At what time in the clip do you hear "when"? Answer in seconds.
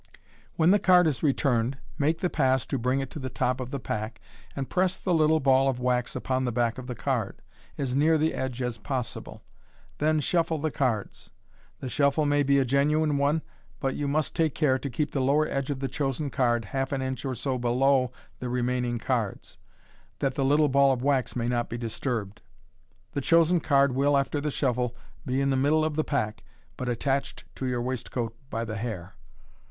0.55-0.71